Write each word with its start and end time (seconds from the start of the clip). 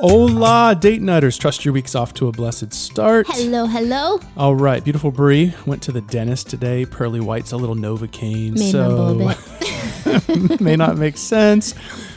Hola, 0.00 0.74
date 0.80 1.02
nighters. 1.02 1.36
Trust 1.36 1.62
your 1.62 1.74
week's 1.74 1.94
off 1.94 2.14
to 2.14 2.28
a 2.28 2.32
blessed 2.32 2.72
start. 2.72 3.26
Hello, 3.28 3.66
hello. 3.66 4.18
All 4.34 4.54
right, 4.54 4.82
beautiful 4.82 5.10
Bre 5.10 5.48
went 5.66 5.82
to 5.82 5.92
the 5.92 6.00
dentist 6.00 6.48
today. 6.48 6.86
Pearly 6.86 7.20
White's 7.20 7.52
a 7.52 7.58
little 7.58 7.74
Novocaine, 7.74 8.54
Made 8.54 8.72
so 8.72 9.34
may 10.64 10.74
not 10.74 10.96
make 10.96 11.18
sense. 11.18 11.74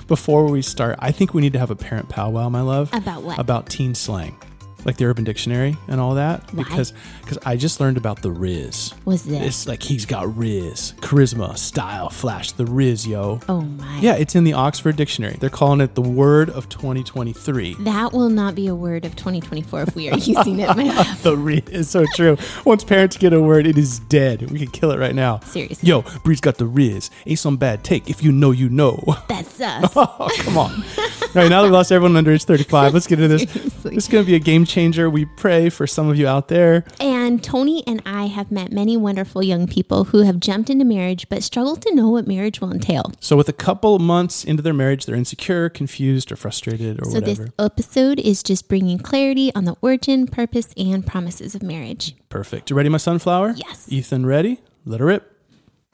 Before 0.07 0.49
we 0.49 0.61
start, 0.61 0.95
I 0.99 1.11
think 1.11 1.33
we 1.33 1.41
need 1.41 1.51
to 1.53 1.59
have 1.59 1.71
a 1.71 1.75
parent 1.75 2.07
powwow, 2.07 2.47
my 2.47 2.61
love. 2.61 2.89
About 2.93 3.23
what? 3.23 3.37
About 3.37 3.67
teen 3.67 3.95
slang, 3.95 4.37
like 4.85 4.97
the 4.97 5.05
Urban 5.05 5.23
Dictionary 5.23 5.77
and 5.87 5.99
all 5.99 6.15
that. 6.15 6.41
Why? 6.53 6.63
Because 6.63 6.93
because 7.21 7.37
I 7.45 7.55
just 7.55 7.79
learned 7.79 7.97
about 7.97 8.21
the 8.21 8.29
Rizz. 8.29 8.93
What's 9.03 9.23
this? 9.23 9.41
It's 9.45 9.67
like 9.67 9.83
he's 9.83 10.05
got 10.05 10.27
Rizz, 10.27 10.95
charisma, 10.95 11.57
style, 11.57 12.09
flash. 12.09 12.51
The 12.51 12.65
Rizz, 12.65 13.07
yo. 13.07 13.39
oh 13.47 13.61
my. 13.61 13.99
Yeah, 13.99 14.15
it's 14.15 14.35
in 14.35 14.43
the 14.43 14.53
Oxford 14.53 14.95
Dictionary. 14.95 15.37
They're 15.39 15.49
calling 15.49 15.81
it 15.81 15.95
the 15.95 16.01
word 16.01 16.49
of 16.49 16.69
2023. 16.69 17.75
That 17.79 18.13
will 18.13 18.29
not 18.29 18.55
be 18.55 18.67
a 18.67 18.75
word 18.75 19.05
of 19.05 19.15
2024 19.15 19.81
if 19.83 19.95
we 19.95 20.09
are 20.09 20.17
using 20.17 20.59
it. 20.59 20.67
My 20.75 20.83
love. 20.83 21.07
The 21.23 21.35
Rizz 21.35 21.69
is 21.69 21.89
so 21.89 22.05
true. 22.15 22.37
Once 22.65 22.83
parents 22.83 23.17
get 23.17 23.31
a 23.33 23.41
word, 23.41 23.65
it 23.65 23.77
is 23.77 23.99
dead. 23.99 24.51
We 24.51 24.59
can 24.59 24.69
kill 24.69 24.91
it 24.91 24.99
right 24.99 25.15
now. 25.15 25.39
Seriously. 25.39 25.87
Yo, 25.87 26.01
Bre's 26.23 26.41
got 26.41 26.57
the 26.57 26.65
Rizz. 26.65 27.09
Ain't 27.25 27.39
some 27.39 27.55
bad 27.57 27.83
take. 27.83 28.09
If 28.09 28.21
you 28.23 28.31
know, 28.31 28.51
you 28.51 28.69
know. 28.69 29.01
That's 29.29 29.59
us. 29.61 29.91
Oh, 29.95 30.29
come 30.39 30.57
on. 30.57 30.71
All 30.73 31.41
right, 31.41 31.49
now 31.49 31.61
that 31.61 31.67
we 31.67 31.69
lost 31.69 31.91
everyone 31.91 32.17
under 32.17 32.31
age 32.31 32.43
35, 32.43 32.93
let's 32.93 33.07
get 33.07 33.19
into 33.19 33.37
this. 33.37 33.49
Seriously. 33.51 33.95
This 33.95 34.03
is 34.05 34.09
going 34.09 34.23
to 34.23 34.27
be 34.29 34.35
a 34.35 34.39
game 34.39 34.65
changer. 34.65 34.72
We 34.75 35.25
pray 35.25 35.69
for 35.69 35.85
some 35.85 36.09
of 36.09 36.17
you 36.17 36.27
out 36.27 36.47
there. 36.47 36.83
And 36.99 37.43
Tony 37.43 37.83
and 37.85 38.01
I 38.07 38.25
have 38.25 38.51
met 38.51 38.71
many 38.71 38.97
wonderful 38.97 39.43
young 39.43 39.67
people 39.67 40.05
who 40.05 40.23
have 40.23 40.39
jumped 40.39 40.67
into 40.67 40.83
marriage 40.83 41.29
but 41.29 41.43
struggle 41.43 41.75
to 41.75 41.93
know 41.93 42.09
what 42.09 42.27
marriage 42.27 42.59
will 42.59 42.71
entail. 42.71 43.11
So, 43.19 43.37
with 43.37 43.47
a 43.47 43.53
couple 43.53 43.95
of 43.95 44.01
months 44.01 44.43
into 44.43 44.63
their 44.63 44.73
marriage, 44.73 45.05
they're 45.05 45.15
insecure, 45.15 45.69
confused, 45.69 46.31
or 46.31 46.35
frustrated, 46.35 46.99
or 46.99 47.05
So, 47.05 47.19
whatever. 47.19 47.35
So, 47.35 47.43
this 47.43 47.51
episode 47.59 48.19
is 48.19 48.41
just 48.41 48.67
bringing 48.67 48.97
clarity 48.97 49.53
on 49.53 49.65
the 49.65 49.75
origin, 49.81 50.25
purpose, 50.25 50.73
and 50.75 51.05
promises 51.05 51.53
of 51.53 51.61
marriage. 51.61 52.15
Perfect. 52.29 52.71
You 52.71 52.75
ready, 52.75 52.89
my 52.89 52.97
sunflower? 52.97 53.53
Yes. 53.57 53.85
Ethan, 53.89 54.25
ready? 54.25 54.59
Let 54.85 55.01
her 55.01 55.05
rip. 55.05 55.31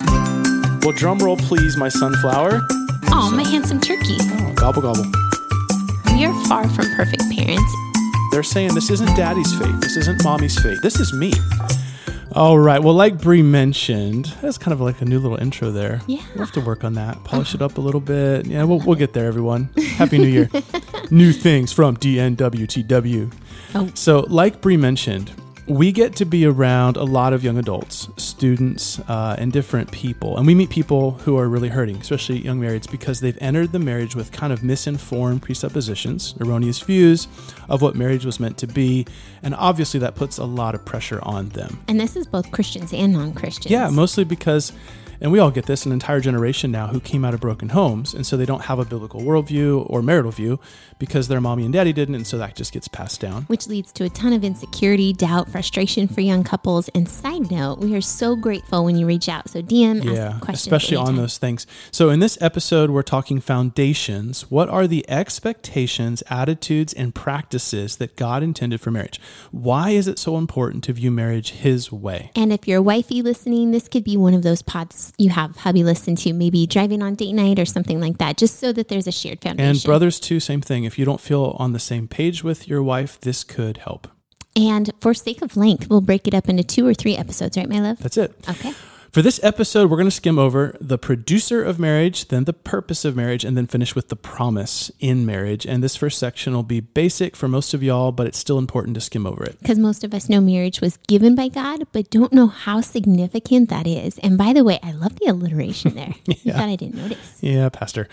Well, 0.05 0.94
drum 0.95 1.19
roll, 1.19 1.35
please, 1.35 1.75
my 1.75 1.89
sunflower. 1.89 2.61
Oh, 3.11 3.30
my 3.35 3.44
handsome 3.44 3.81
turkey. 3.81 4.16
Oh, 4.22 4.53
gobble, 4.55 4.81
gobble. 4.81 5.05
We 6.13 6.23
are 6.23 6.45
far 6.45 6.69
from 6.69 6.85
perfect 6.95 7.23
parents. 7.35 7.88
They're 8.31 8.44
saying 8.44 8.75
this 8.75 8.89
isn't 8.91 9.16
daddy's 9.16 9.58
faith. 9.58 9.80
This 9.81 9.97
isn't 9.97 10.23
mommy's 10.23 10.58
faith. 10.59 10.81
This 10.81 10.99
is 10.99 11.13
me. 11.13 11.33
All 12.33 12.59
right. 12.59 12.81
Well, 12.81 12.94
like 12.94 13.19
Bre 13.19 13.38
mentioned, 13.38 14.25
that's 14.41 14.58
kind 14.59 14.72
of 14.72 14.80
like 14.80 15.02
a 15.02 15.05
new 15.05 15.19
little 15.19 15.38
intro 15.38 15.72
there. 15.72 16.02
Yeah. 16.05 16.22
We'll 16.35 16.45
have 16.45 16.53
to 16.53 16.61
work 16.61 16.83
on 16.83 16.94
that. 16.94 17.17
Uh-huh. 17.17 17.25
Polish 17.25 17.55
it 17.55 17.61
up 17.61 17.77
a 17.77 17.81
little 17.81 18.00
bit. 18.02 18.45
Yeah, 18.45 18.63
we'll, 18.66 18.80
we'll 18.80 18.95
get 18.95 19.13
there, 19.13 19.25
everyone. 19.25 19.69
Happy 19.95 20.19
New 20.19 20.27
Year. 20.27 20.50
new 21.11 21.33
things 21.33 21.73
from 21.73 21.97
DNWTW. 21.97 23.33
Oh. 23.75 23.91
So, 23.95 24.19
like 24.30 24.61
Bre 24.61 24.77
mentioned, 24.77 25.31
we 25.70 25.92
get 25.92 26.16
to 26.16 26.25
be 26.25 26.48
around 26.48 26.98
a 26.98 27.03
lot 27.03 27.31
of 27.31 27.44
young 27.44 27.58
adults, 27.58 28.09
students, 28.17 29.00
uh, 29.02 29.36
and 29.38 29.53
different 29.53 29.92
people. 29.92 30.36
And 30.36 30.48
we 30.48 30.56
meet 30.56 30.72
people 30.72 31.12
who 31.12 31.38
are 31.38 31.48
really 31.48 31.70
hurting, 31.70 31.98
especially 31.98 32.39
young 32.39 32.59
marrieds, 32.59 32.89
because 32.89 33.20
they've 33.20 33.38
entered 33.39 33.72
the 33.72 33.78
marriage 33.78 34.16
with 34.16 34.31
kind 34.31 34.52
of 34.52 34.64
misinformed 34.64 35.44
presuppositions, 35.44 36.34
erroneous 36.42 36.80
views 36.80 37.28
of 37.70 37.84
what 37.84 37.95
marriage 37.95 38.25
was 38.25 38.40
meant 38.40 38.58
to 38.58 38.67
be. 38.67 39.06
And 39.44 39.53
obviously, 39.53 40.00
that 40.00 40.16
puts 40.16 40.40
a 40.40 40.45
lot 40.45 40.73
of 40.73 40.84
pressure 40.86 41.20
on 41.22 41.50
them. 41.50 41.80
And 41.88 42.00
this 42.00 42.16
is 42.16 42.25
both 42.25 42.50
Christians 42.52 42.92
and 42.92 43.14
non 43.14 43.34
Christians. 43.34 43.72
Yeah, 43.72 43.90
mostly 43.92 44.23
because, 44.23 44.73
and 45.22 45.31
we 45.31 45.39
all 45.39 45.52
get 45.52 45.66
this, 45.66 45.86
an 45.86 45.92
entire 45.92 46.20
generation 46.20 46.72
now 46.72 46.88
who 46.88 47.00
came 47.00 47.25
out 47.25 47.34
of 47.34 47.39
broken 47.39 47.70
homes. 47.70 48.14
And 48.14 48.25
so 48.25 48.38
they 48.38 48.46
don't 48.46 48.63
have 48.63 48.80
a 48.80 48.85
biblical 48.85 49.22
worldview 49.22 49.85
or 49.90 50.02
marital 50.02 50.31
view 50.31 50.59
because 50.97 51.28
their 51.28 51.41
mommy 51.41 51.66
and 51.66 51.74
daddy 51.74 51.94
didn't. 51.94 52.16
And 52.16 52.28
so 52.28 52.38
that 52.38 52.56
just 52.56 52.72
gets 52.72 52.88
passed 52.88 53.19
down. 53.19 53.44
which 53.44 53.68
leads 53.68 53.91
to 53.94 54.06
a 54.06 54.09
ton 54.09 54.34
of 54.34 54.44
insecurity, 54.44 55.13
doubt, 55.13 55.50
frustration 55.50 56.08
for 56.08 56.22
young 56.22 56.44
couples. 56.44 56.90
And 56.90 57.08
side 57.08 57.52
note, 57.52 57.79
we 57.79 57.96
are 57.96 58.02
so 58.02 58.35
grateful 58.35 58.85
when 58.85 58.96
you 58.96 59.06
reach 59.06 59.28
out. 59.28 59.50
So 59.50 59.62
DM, 59.62 60.03
Yeah, 60.03 60.12
ask 60.12 60.41
questions 60.41 60.68
especially 60.68 60.97
on 60.97 61.16
those 61.16 61.38
things. 61.38 61.68
So, 61.91 62.09
in 62.09 62.19
this 62.19 62.38
episode, 62.41 62.90
we're 62.90 63.02
talking 63.02 63.40
foundations. 63.40 64.50
What 64.50 64.69
are 64.69 64.88
the 64.88 65.09
expectations, 65.09 66.24
attitudes, 66.29 66.94
and 66.94 67.13
practices 67.13 67.97
that 67.97 68.16
God 68.16 68.44
intended 68.44 68.81
for 68.81 68.91
marriage? 68.91 69.19
Why 69.52 69.91
is 69.91 70.08
it 70.08 70.19
so 70.19 70.38
important 70.38 70.84
to 70.85 70.94
view 70.94 71.12
marriage 71.12 71.52
His 71.52 71.91
way? 71.91 72.31
And 72.35 72.53
if 72.53 72.68
you're 72.68 72.81
wifey 72.81 73.22
listening, 73.22 73.72
this 73.72 73.88
could 73.88 74.03
be 74.03 74.18
one 74.18 74.34
of 74.34 74.44
those 74.44 74.62
pods 74.62 75.09
you 75.18 75.30
have 75.30 75.56
hubby 75.58 75.84
listen 75.84 76.16
to, 76.18 76.34
maybe 76.34 76.68
driving 76.68 77.02
on 77.02 77.16
date 77.16 77.34
night 77.34 77.59
or 77.59 77.66
something 77.66 78.00
like 78.00 78.18
that, 78.18 78.38
just 78.38 78.59
so 78.59 78.72
that 78.74 78.88
there's 78.88 79.08
a 79.08 79.12
shared 79.12 79.42
foundation. 79.42 79.70
And 79.70 79.84
brothers, 79.84 80.20
too, 80.20 80.40
same 80.40 80.62
thing. 80.62 80.84
If 80.84 81.00
you 81.00 81.06
don't 81.06 81.22
feel 81.22 81.56
on 81.59 81.74
the 81.74 81.80
same 81.80 82.08
page 82.08 82.44
with 82.44 82.68
your 82.68 82.84
wife, 82.84 83.20
this 83.20 83.44
could 83.44 83.78
help. 83.78 84.08
And 84.56 84.92
for 85.00 85.14
sake 85.14 85.42
of 85.42 85.56
length, 85.56 85.90
we'll 85.90 86.02
break 86.02 86.28
it 86.28 86.34
up 86.34 86.50
into 86.50 86.64
two 86.64 86.86
or 86.86 86.94
three 86.94 87.16
episodes, 87.16 87.56
right, 87.56 87.70
my 87.70 87.80
love? 87.80 88.00
That's 88.00 88.18
it. 88.18 88.34
Okay. 88.50 88.74
For 89.12 89.24
this 89.24 89.40
episode, 89.42 89.90
we're 89.90 89.97
going 89.97 90.06
to 90.06 90.12
skim 90.12 90.38
over 90.38 90.78
the 90.80 91.00
producer 91.00 91.64
of 91.64 91.80
marriage, 91.80 92.28
then 92.28 92.44
the 92.44 92.53
purpose 92.53 93.03
of 93.06 93.16
marriage, 93.16 93.44
and 93.44 93.58
then 93.58 93.66
finish 93.66 93.96
with 93.96 94.09
the 94.09 94.16
promise 94.16 94.92
in 95.00 95.25
marriage. 95.25 95.66
And 95.66 95.84
this 95.84 95.96
first 95.96 96.20
section 96.20 96.53
will 96.53 96.62
be 96.62 96.80
basic 96.80 97.36
for 97.36 97.47
most 97.47 97.74
of 97.74 97.81
y'all, 97.81 98.12
but 98.12 98.28
it's 98.28 98.38
still 98.38 98.59
important 98.59 98.94
to 98.96 99.02
skim 99.02 99.25
over 99.25 99.44
it. 99.44 99.58
Because 99.59 99.80
most 99.80 100.03
of 100.03 100.14
us 100.14 100.30
know 100.30 100.40
marriage 100.40 100.80
was 100.80 100.97
given 101.08 101.34
by 101.34 101.47
God, 101.47 101.88
but 101.92 102.12
don't 102.12 102.31
know 102.31 102.46
how 102.46 102.81
significant 102.81 103.70
that 103.70 103.88
is. 103.88 104.20
And 104.20 104.38
by 104.38 104.53
the 104.53 104.64
way, 104.64 104.78
I 104.84 104.92
love 104.92 105.18
the 105.18 105.26
alliteration 105.26 105.96
there. 105.96 106.14
You 106.44 106.53
thought 106.53 106.70
I 106.70 106.76
didn't 106.76 106.96
notice. 106.96 107.40
Yeah, 107.41 107.70
Pastor. 107.70 108.08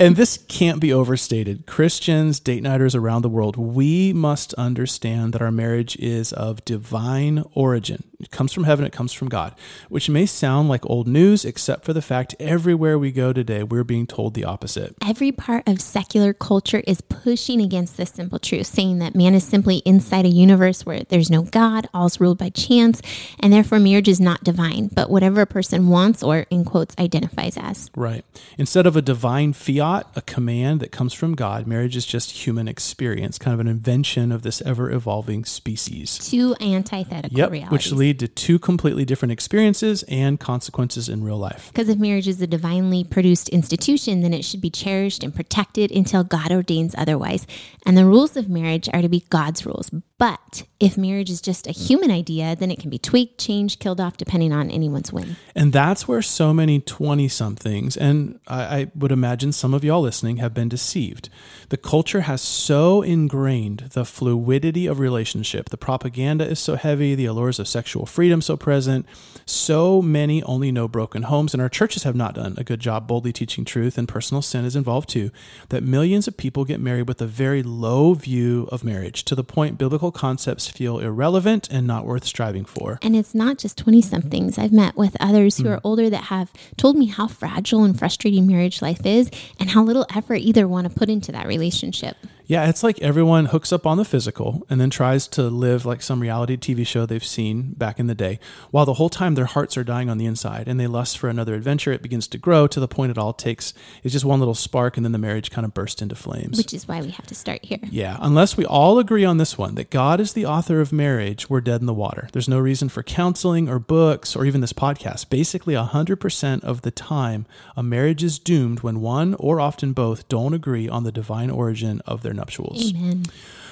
and 0.00 0.16
this 0.16 0.38
can't 0.48 0.80
be 0.80 0.92
overstated. 0.92 1.66
Christians, 1.66 2.40
date 2.40 2.62
nighters 2.62 2.94
around 2.94 3.22
the 3.22 3.28
world, 3.28 3.56
we 3.56 4.12
must 4.12 4.54
understand 4.54 5.32
that 5.34 5.42
our 5.42 5.50
marriage 5.50 5.96
is 5.96 6.32
of 6.32 6.64
divine 6.64 7.44
origin. 7.54 8.04
It 8.24 8.30
comes 8.30 8.54
from 8.54 8.64
heaven, 8.64 8.86
it 8.86 8.92
comes 8.92 9.12
from 9.12 9.28
God, 9.28 9.54
which 9.90 10.08
may 10.08 10.24
sound 10.24 10.70
like 10.70 10.88
old 10.88 11.06
news, 11.06 11.44
except 11.44 11.84
for 11.84 11.92
the 11.92 12.00
fact 12.00 12.34
everywhere 12.40 12.98
we 12.98 13.12
go 13.12 13.34
today, 13.34 13.62
we're 13.62 13.84
being 13.84 14.06
told 14.06 14.32
the 14.32 14.44
opposite. 14.44 14.94
Every 15.06 15.30
part 15.30 15.68
of 15.68 15.78
secular 15.82 16.32
culture 16.32 16.82
is 16.86 17.02
pushing 17.02 17.60
against 17.60 17.98
this 17.98 18.08
simple 18.10 18.38
truth, 18.38 18.66
saying 18.66 18.98
that 19.00 19.14
man 19.14 19.34
is 19.34 19.44
simply 19.44 19.82
inside 19.84 20.24
a 20.24 20.30
universe 20.30 20.86
where 20.86 21.02
there's 21.04 21.30
no 21.30 21.42
God, 21.42 21.86
all's 21.92 22.18
ruled 22.18 22.38
by 22.38 22.48
chance, 22.48 23.02
and 23.40 23.52
therefore 23.52 23.78
marriage 23.78 24.08
is 24.08 24.20
not 24.22 24.42
divine, 24.42 24.88
but 24.94 25.10
whatever 25.10 25.42
a 25.42 25.46
person 25.46 25.88
wants 25.88 26.22
or, 26.22 26.46
in 26.48 26.64
quotes, 26.64 26.96
identifies 26.98 27.58
as. 27.58 27.90
Right. 27.94 28.24
Instead 28.56 28.86
of 28.86 28.96
a 28.96 29.02
divine 29.02 29.52
fiat, 29.52 30.06
a 30.16 30.22
command 30.22 30.80
that 30.80 30.92
comes 30.92 31.12
from 31.12 31.34
God, 31.34 31.66
marriage 31.66 31.94
is 31.94 32.06
just 32.06 32.46
human 32.46 32.68
experience, 32.68 33.38
kind 33.38 33.52
of 33.52 33.60
an 33.60 33.68
invention 33.68 34.32
of 34.32 34.40
this 34.40 34.62
ever 34.62 34.90
evolving 34.90 35.44
species. 35.44 36.16
Two 36.18 36.56
antithetical 36.58 37.36
Yep, 37.38 37.50
realities. 37.50 37.72
which 37.72 37.92
lead 38.14 38.20
to 38.20 38.28
two 38.28 38.58
completely 38.58 39.04
different 39.04 39.32
experiences 39.32 40.04
and 40.08 40.38
consequences 40.38 41.08
in 41.08 41.24
real 41.24 41.38
life. 41.38 41.70
Because 41.72 41.88
if 41.88 41.98
marriage 41.98 42.28
is 42.28 42.40
a 42.40 42.46
divinely 42.46 43.02
produced 43.02 43.48
institution, 43.48 44.20
then 44.20 44.32
it 44.32 44.44
should 44.44 44.60
be 44.60 44.70
cherished 44.70 45.24
and 45.24 45.34
protected 45.34 45.90
until 45.90 46.22
God 46.22 46.52
ordains 46.52 46.94
otherwise. 46.96 47.46
And 47.84 47.98
the 47.98 48.04
rules 48.04 48.36
of 48.36 48.48
marriage 48.48 48.88
are 48.92 49.02
to 49.02 49.08
be 49.08 49.24
God's 49.30 49.66
rules. 49.66 49.90
But 50.16 50.62
if 50.78 50.96
marriage 50.96 51.28
is 51.28 51.40
just 51.40 51.66
a 51.66 51.72
human 51.72 52.12
idea, 52.12 52.54
then 52.54 52.70
it 52.70 52.78
can 52.78 52.88
be 52.88 52.98
tweaked, 52.98 53.40
changed, 53.40 53.80
killed 53.80 54.00
off, 54.00 54.16
depending 54.16 54.52
on 54.52 54.70
anyone's 54.70 55.12
whim. 55.12 55.36
And 55.56 55.72
that's 55.72 56.06
where 56.06 56.22
so 56.22 56.54
many 56.54 56.78
20 56.78 57.26
somethings, 57.26 57.96
and 57.96 58.38
I, 58.46 58.62
I 58.62 58.86
would 58.94 59.10
imagine 59.10 59.50
some 59.50 59.74
of 59.74 59.82
y'all 59.82 60.02
listening 60.02 60.36
have 60.36 60.54
been 60.54 60.68
deceived. 60.68 61.30
The 61.70 61.76
culture 61.76 62.22
has 62.22 62.40
so 62.40 63.02
ingrained 63.02 63.90
the 63.94 64.04
fluidity 64.04 64.86
of 64.86 65.00
relationship. 65.00 65.70
The 65.70 65.76
propaganda 65.76 66.46
is 66.46 66.60
so 66.60 66.76
heavy, 66.76 67.16
the 67.16 67.26
allures 67.26 67.58
of 67.58 67.66
sexual 67.66 68.06
freedom 68.06 68.40
so 68.40 68.56
present. 68.56 69.06
So 69.46 70.00
many 70.00 70.42
only 70.44 70.70
know 70.70 70.86
broken 70.86 71.24
homes, 71.24 71.54
and 71.54 71.60
our 71.60 71.68
churches 71.68 72.04
have 72.04 72.14
not 72.14 72.34
done 72.34 72.54
a 72.56 72.64
good 72.64 72.80
job 72.80 73.08
boldly 73.08 73.32
teaching 73.32 73.64
truth, 73.64 73.98
and 73.98 74.06
personal 74.06 74.42
sin 74.42 74.64
is 74.64 74.76
involved 74.76 75.08
too. 75.08 75.30
That 75.70 75.82
millions 75.82 76.28
of 76.28 76.36
people 76.36 76.64
get 76.64 76.80
married 76.80 77.08
with 77.08 77.20
a 77.20 77.26
very 77.26 77.62
low 77.62 78.14
view 78.14 78.68
of 78.70 78.84
marriage 78.84 79.24
to 79.24 79.34
the 79.34 79.44
point 79.44 79.76
biblical 79.76 80.12
concepts 80.14 80.68
feel 80.68 80.98
irrelevant 80.98 81.68
and 81.70 81.86
not 81.86 82.06
worth 82.06 82.24
striving 82.24 82.64
for. 82.64 82.98
And 83.02 83.14
it's 83.14 83.34
not 83.34 83.58
just 83.58 83.76
20 83.78 84.02
somethings. 84.02 84.52
Mm-hmm. 84.52 84.62
I've 84.62 84.72
met 84.72 84.96
with 84.96 85.16
others 85.20 85.58
who 85.58 85.64
mm-hmm. 85.64 85.74
are 85.74 85.80
older 85.84 86.08
that 86.08 86.24
have 86.24 86.52
told 86.76 86.96
me 86.96 87.06
how 87.06 87.26
fragile 87.26 87.84
and 87.84 87.98
frustrating 87.98 88.46
marriage 88.46 88.80
life 88.80 89.04
is 89.04 89.30
and 89.60 89.70
how 89.70 89.82
little 89.82 90.06
effort 90.14 90.36
either 90.36 90.66
want 90.66 90.88
to 90.88 90.94
put 90.98 91.10
into 91.10 91.32
that 91.32 91.46
relationship. 91.46 92.16
Yeah, 92.46 92.68
it's 92.68 92.82
like 92.82 93.00
everyone 93.00 93.46
hooks 93.46 93.72
up 93.72 93.86
on 93.86 93.96
the 93.96 94.04
physical 94.04 94.66
and 94.68 94.80
then 94.80 94.90
tries 94.90 95.26
to 95.28 95.44
live 95.44 95.86
like 95.86 96.02
some 96.02 96.20
reality 96.20 96.56
TV 96.56 96.86
show 96.86 97.06
they've 97.06 97.24
seen 97.24 97.72
back 97.72 97.98
in 97.98 98.06
the 98.06 98.14
day, 98.14 98.38
while 98.70 98.84
the 98.84 98.94
whole 98.94 99.08
time 99.08 99.34
their 99.34 99.46
hearts 99.46 99.76
are 99.78 99.84
dying 99.84 100.10
on 100.10 100.18
the 100.18 100.26
inside 100.26 100.68
and 100.68 100.78
they 100.78 100.86
lust 100.86 101.16
for 101.16 101.28
another 101.28 101.54
adventure. 101.54 101.92
It 101.92 102.02
begins 102.02 102.28
to 102.28 102.38
grow 102.38 102.66
to 102.66 102.80
the 102.80 102.88
point 102.88 103.10
it 103.10 103.18
all 103.18 103.32
takes 103.32 103.72
is 104.02 104.12
just 104.12 104.24
one 104.24 104.40
little 104.40 104.54
spark 104.54 104.96
and 104.96 105.06
then 105.06 105.12
the 105.12 105.18
marriage 105.18 105.50
kind 105.50 105.64
of 105.64 105.72
bursts 105.72 106.02
into 106.02 106.14
flames. 106.14 106.58
Which 106.58 106.74
is 106.74 106.86
why 106.86 107.00
we 107.00 107.10
have 107.10 107.26
to 107.28 107.34
start 107.34 107.64
here. 107.64 107.78
Yeah, 107.90 108.18
unless 108.20 108.56
we 108.56 108.66
all 108.66 108.98
agree 108.98 109.24
on 109.24 109.38
this 109.38 109.56
one 109.56 109.74
that 109.76 109.90
God 109.90 110.20
is 110.20 110.34
the 110.34 110.44
author 110.44 110.80
of 110.80 110.92
marriage, 110.92 111.48
we're 111.48 111.62
dead 111.62 111.80
in 111.80 111.86
the 111.86 111.94
water. 111.94 112.28
There's 112.32 112.48
no 112.48 112.58
reason 112.58 112.88
for 112.90 113.02
counseling 113.02 113.68
or 113.68 113.78
books 113.78 114.36
or 114.36 114.44
even 114.44 114.60
this 114.60 114.72
podcast. 114.74 115.30
Basically, 115.30 115.74
100% 115.74 116.64
of 116.64 116.82
the 116.82 116.90
time, 116.90 117.46
a 117.76 117.82
marriage 117.82 118.22
is 118.22 118.38
doomed 118.38 118.80
when 118.80 119.00
one 119.00 119.34
or 119.34 119.60
often 119.60 119.92
both 119.94 120.28
don't 120.28 120.52
agree 120.52 120.88
on 120.88 121.04
the 121.04 121.12
divine 121.12 121.50
origin 121.50 122.02
of 122.06 122.22
their 122.22 122.33
their 122.34 122.40
nuptials. 122.40 122.92
Amen. 122.94 123.24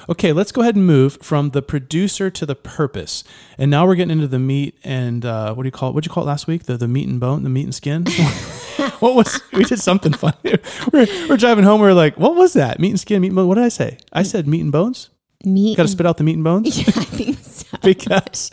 Okay, 0.09 0.33
let's 0.33 0.51
go 0.51 0.63
ahead 0.63 0.75
and 0.75 0.85
move 0.87 1.19
from 1.23 1.51
the 1.51 1.63
producer 1.63 2.29
to 2.29 2.45
the 2.45 2.57
purpose. 2.57 3.23
And 3.57 3.71
now 3.71 3.87
we're 3.87 3.95
getting 3.95 4.11
into 4.11 4.27
the 4.27 4.39
meat 4.41 4.77
and 4.83 5.25
uh, 5.25 5.55
what 5.55 5.63
do 5.63 5.69
you 5.69 5.73
call 5.73 5.91
it? 5.91 5.93
What 5.95 6.03
did 6.03 6.11
you 6.11 6.15
call 6.15 6.25
it 6.25 6.27
last 6.27 6.47
week? 6.49 6.65
The 6.65 6.77
the 6.77 6.89
meat 6.89 7.09
and 7.09 7.21
bone, 7.21 7.45
the 7.45 7.49
meat 7.49 7.65
and 7.65 7.75
skin. 7.75 8.07
what 8.99 9.15
was? 9.15 9.41
We 9.53 9.65
did 9.65 9.79
something 9.79 10.13
funny. 10.13 10.35
We're, 10.93 11.07
we're 11.29 11.37
driving 11.37 11.65
home. 11.65 11.81
We 11.81 11.87
are 11.89 11.95
like, 11.95 12.19
what 12.19 12.35
was 12.35 12.55
that? 12.55 12.81
Meat 12.81 12.91
and 12.91 13.01
skin, 13.01 13.21
meat 13.21 13.29
and 13.29 13.37
bone. 13.37 13.47
What 13.49 13.57
did 13.57 13.65
I 13.65 13.69
say? 13.69 13.99
I 14.13 14.23
said 14.23 14.49
meat 14.49 14.61
and 14.63 14.73
bones. 14.73 15.11
Meat. 15.45 15.77
Got 15.77 15.85
to 15.85 15.89
spit 15.89 16.07
out 16.07 16.17
the 16.17 16.25
meat 16.25 16.35
and 16.35 16.45
bones 16.45 16.79
Yeah, 16.79 16.85
I 16.97 17.05
think 17.05 17.39
so. 17.39 17.77
because 17.83 18.51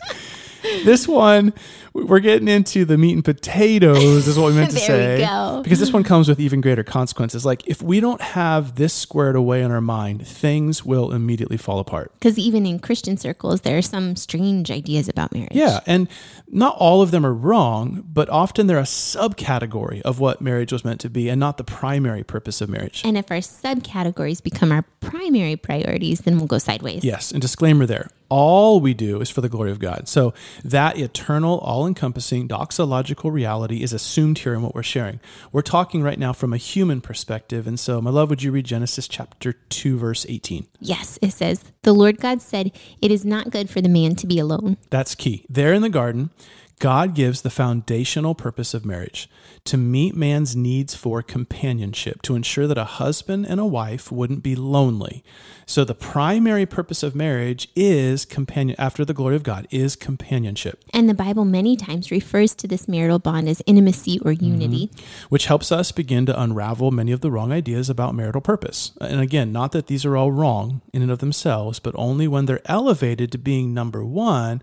this 0.84 1.08
one 1.08 1.52
we're 1.92 2.20
getting 2.20 2.46
into 2.48 2.84
the 2.84 2.96
meat 2.96 3.12
and 3.14 3.24
potatoes 3.24 4.28
is 4.28 4.38
what 4.38 4.48
we 4.52 4.54
meant 4.56 4.70
to 4.70 4.76
say 4.90 5.18
go. 5.20 5.60
because 5.62 5.80
this 5.80 5.92
one 5.92 6.02
comes 6.04 6.28
with 6.28 6.38
even 6.40 6.60
greater 6.60 6.84
consequences 6.84 7.44
like 7.44 7.66
if 7.66 7.82
we 7.82 7.98
don't 8.00 8.20
have 8.20 8.76
this 8.76 8.92
squared 8.94 9.34
away 9.36 9.62
in 9.62 9.70
our 9.70 9.80
mind 9.80 10.26
things 10.26 10.84
will 10.84 11.12
immediately 11.12 11.56
fall 11.56 11.78
apart 11.80 12.12
Because 12.14 12.38
even 12.38 12.64
in 12.66 12.78
Christian 12.78 13.16
circles, 13.16 13.62
there 13.62 13.76
are 13.76 13.82
some 13.82 14.14
strange 14.16 14.70
ideas 14.70 15.08
about 15.08 15.32
marriage. 15.32 15.50
yeah 15.52 15.80
and 15.86 16.08
not 16.48 16.76
all 16.78 17.02
of 17.02 17.10
them 17.10 17.24
are 17.26 17.34
wrong 17.34 18.04
but 18.12 18.28
often 18.28 18.66
they're 18.66 18.78
a 18.78 18.82
subcategory 18.82 20.00
of 20.02 20.20
what 20.20 20.40
marriage 20.40 20.72
was 20.72 20.84
meant 20.84 21.00
to 21.00 21.10
be 21.10 21.28
and 21.28 21.40
not 21.40 21.56
the 21.56 21.64
primary 21.64 22.22
purpose 22.22 22.60
of 22.60 22.68
marriage 22.68 23.02
And 23.04 23.16
if 23.18 23.30
our 23.30 23.38
subcategories 23.38 24.42
become 24.42 24.70
our 24.72 24.84
primary 25.00 25.56
priorities, 25.56 26.20
then 26.20 26.36
we'll 26.36 26.46
go 26.46 26.58
sideways. 26.58 27.02
Yes, 27.04 27.32
and 27.32 27.40
disclaimer 27.40 27.86
there. 27.86 28.08
All 28.28 28.80
we 28.80 28.94
do 28.94 29.20
is 29.20 29.28
for 29.30 29.40
the 29.40 29.48
glory 29.48 29.70
of 29.72 29.78
God. 29.80 30.06
So 30.08 30.32
that 30.62 30.98
eternal, 30.98 31.58
all 31.58 31.79
encompassing, 31.86 32.48
doxological 32.48 33.32
reality 33.32 33.82
is 33.82 33.92
assumed 33.92 34.38
here 34.38 34.54
in 34.54 34.62
what 34.62 34.74
we're 34.74 34.82
sharing. 34.82 35.20
We're 35.52 35.62
talking 35.62 36.02
right 36.02 36.18
now 36.18 36.32
from 36.32 36.52
a 36.52 36.56
human 36.56 37.00
perspective. 37.00 37.66
And 37.66 37.78
so, 37.78 38.00
my 38.00 38.10
love, 38.10 38.30
would 38.30 38.42
you 38.42 38.52
read 38.52 38.66
Genesis 38.66 39.08
chapter 39.08 39.52
2, 39.52 39.98
verse 39.98 40.26
18? 40.28 40.66
Yes, 40.80 41.18
it 41.22 41.32
says, 41.32 41.64
The 41.82 41.92
Lord 41.92 42.18
God 42.18 42.42
said, 42.42 42.72
It 43.00 43.10
is 43.10 43.24
not 43.24 43.50
good 43.50 43.70
for 43.70 43.80
the 43.80 43.88
man 43.88 44.14
to 44.16 44.26
be 44.26 44.38
alone. 44.38 44.76
That's 44.90 45.14
key. 45.14 45.44
There 45.48 45.72
in 45.72 45.82
the 45.82 45.88
garden, 45.88 46.30
God 46.80 47.14
gives 47.14 47.42
the 47.42 47.50
foundational 47.50 48.34
purpose 48.34 48.72
of 48.72 48.86
marriage 48.86 49.28
to 49.64 49.76
meet 49.76 50.16
man's 50.16 50.56
needs 50.56 50.94
for 50.94 51.22
companionship, 51.22 52.22
to 52.22 52.34
ensure 52.34 52.66
that 52.66 52.78
a 52.78 52.84
husband 52.84 53.44
and 53.46 53.60
a 53.60 53.66
wife 53.66 54.10
wouldn't 54.10 54.42
be 54.42 54.56
lonely. 54.56 55.22
So 55.66 55.84
the 55.84 55.94
primary 55.94 56.64
purpose 56.64 57.02
of 57.02 57.14
marriage 57.14 57.68
is 57.76 58.24
companion 58.24 58.76
after 58.78 59.04
the 59.04 59.12
glory 59.12 59.36
of 59.36 59.42
God 59.42 59.68
is 59.70 59.94
companionship. 59.94 60.82
And 60.94 61.06
the 61.06 61.14
Bible 61.14 61.44
many 61.44 61.76
times 61.76 62.10
refers 62.10 62.54
to 62.54 62.66
this 62.66 62.88
marital 62.88 63.18
bond 63.18 63.46
as 63.46 63.62
intimacy 63.66 64.18
or 64.20 64.32
mm-hmm. 64.32 64.44
unity. 64.44 64.90
which 65.28 65.46
helps 65.46 65.70
us 65.70 65.92
begin 65.92 66.24
to 66.26 66.40
unravel 66.42 66.90
many 66.90 67.12
of 67.12 67.20
the 67.20 67.30
wrong 67.30 67.52
ideas 67.52 67.90
about 67.90 68.14
marital 68.14 68.40
purpose. 68.40 68.92
And 69.02 69.20
again, 69.20 69.52
not 69.52 69.72
that 69.72 69.86
these 69.86 70.06
are 70.06 70.16
all 70.16 70.32
wrong 70.32 70.80
in 70.94 71.02
and 71.02 71.10
of 71.10 71.18
themselves, 71.18 71.78
but 71.78 71.94
only 71.98 72.26
when 72.26 72.46
they're 72.46 72.62
elevated 72.64 73.30
to 73.32 73.38
being 73.38 73.74
number 73.74 74.02
one. 74.02 74.62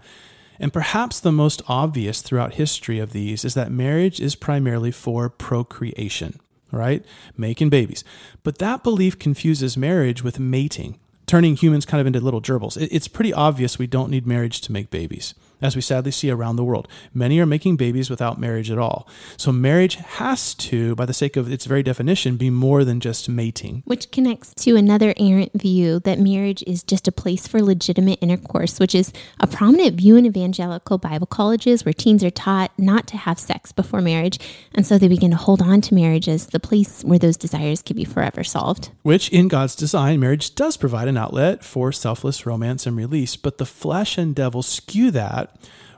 And 0.59 0.73
perhaps 0.73 1.19
the 1.19 1.31
most 1.31 1.61
obvious 1.67 2.21
throughout 2.21 2.55
history 2.55 2.99
of 2.99 3.13
these 3.13 3.45
is 3.45 3.53
that 3.53 3.71
marriage 3.71 4.19
is 4.19 4.35
primarily 4.35 4.91
for 4.91 5.29
procreation, 5.29 6.39
right? 6.71 7.05
Making 7.35 7.69
babies. 7.69 8.03
But 8.43 8.57
that 8.57 8.83
belief 8.83 9.19
confuses 9.19 9.77
marriage 9.77 10.23
with 10.23 10.39
mating, 10.39 10.99
turning 11.25 11.55
humans 11.55 11.85
kind 11.85 12.01
of 12.01 12.07
into 12.07 12.19
little 12.19 12.41
gerbils. 12.41 12.77
It's 12.91 13.07
pretty 13.07 13.33
obvious 13.33 13.77
we 13.77 13.87
don't 13.87 14.11
need 14.11 14.25
marriage 14.25 14.61
to 14.61 14.71
make 14.71 14.89
babies 14.89 15.33
as 15.61 15.75
we 15.75 15.81
sadly 15.81 16.11
see 16.11 16.29
around 16.29 16.55
the 16.55 16.63
world. 16.63 16.87
Many 17.13 17.39
are 17.39 17.45
making 17.45 17.77
babies 17.77 18.09
without 18.09 18.39
marriage 18.39 18.69
at 18.71 18.77
all. 18.77 19.07
So 19.37 19.51
marriage 19.51 19.95
has 19.95 20.53
to, 20.55 20.95
by 20.95 21.05
the 21.05 21.13
sake 21.13 21.35
of 21.35 21.51
its 21.51 21.65
very 21.65 21.83
definition, 21.83 22.37
be 22.37 22.49
more 22.49 22.83
than 22.83 22.99
just 22.99 23.29
mating. 23.29 23.83
Which 23.85 24.11
connects 24.11 24.53
to 24.65 24.75
another 24.75 25.13
errant 25.17 25.53
view 25.53 25.99
that 25.99 26.19
marriage 26.19 26.63
is 26.67 26.83
just 26.83 27.07
a 27.07 27.11
place 27.11 27.47
for 27.47 27.61
legitimate 27.61 28.19
intercourse, 28.21 28.79
which 28.79 28.93
is 28.95 29.11
a 29.39 29.47
prominent 29.47 29.95
view 29.95 30.15
in 30.15 30.25
evangelical 30.25 30.97
Bible 30.97 31.27
colleges 31.27 31.85
where 31.85 31.93
teens 31.93 32.23
are 32.23 32.29
taught 32.29 32.71
not 32.77 33.07
to 33.07 33.17
have 33.17 33.39
sex 33.39 33.71
before 33.71 34.01
marriage. 34.01 34.39
And 34.73 34.85
so 34.85 34.97
they 34.97 35.07
begin 35.07 35.31
to 35.31 35.37
hold 35.37 35.61
on 35.61 35.81
to 35.81 35.93
marriage 35.93 36.29
as 36.29 36.47
the 36.47 36.59
place 36.59 37.03
where 37.03 37.19
those 37.19 37.37
desires 37.37 37.81
can 37.81 37.95
be 37.95 38.05
forever 38.05 38.43
solved. 38.43 38.89
Which, 39.03 39.29
in 39.29 39.47
God's 39.47 39.75
design, 39.75 40.19
marriage 40.19 40.55
does 40.55 40.77
provide 40.77 41.07
an 41.07 41.17
outlet 41.17 41.63
for 41.63 41.91
selfless 41.91 42.45
romance 42.45 42.85
and 42.85 42.95
release, 42.95 43.35
but 43.35 43.57
the 43.57 43.65
flesh 43.65 44.17
and 44.17 44.35
devil 44.35 44.61
skew 44.61 45.11
that 45.11 45.46